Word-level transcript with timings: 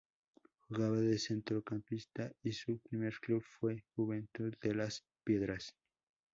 Jugaba 0.67 0.97
de 0.99 1.19
centrocampista 1.19 2.31
y 2.41 2.53
su 2.53 2.79
primer 2.79 3.13
club 3.21 3.43
fue 3.59 3.83
Juventud 3.95 4.55
de 4.59 4.73
Las 4.73 5.03
Piedras. 5.23 5.75